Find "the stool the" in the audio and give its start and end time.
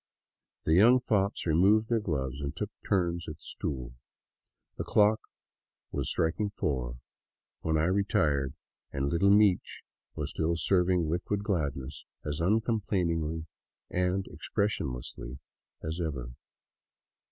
3.35-4.83